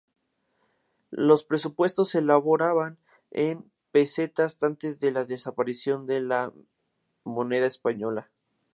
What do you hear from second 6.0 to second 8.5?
de la moneda española.